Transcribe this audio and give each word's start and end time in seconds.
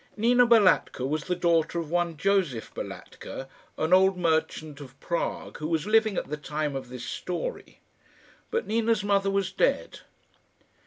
Nina 0.17 0.47
Balatka 0.47 1.05
was 1.05 1.25
the 1.25 1.35
daughter 1.35 1.77
of 1.79 1.91
one 1.91 2.17
Josef 2.17 2.73
Balatka, 2.73 3.47
an 3.77 3.93
old 3.93 4.17
merchant 4.17 4.81
of 4.81 4.99
Prague, 4.99 5.59
who 5.59 5.67
was 5.67 5.85
living 5.85 6.17
at 6.17 6.25
the 6.25 6.37
time 6.37 6.75
of 6.75 6.89
this 6.89 7.05
story; 7.05 7.81
but 8.49 8.65
Nina's 8.65 9.03
mother 9.03 9.29
was 9.29 9.51
dead. 9.51 9.99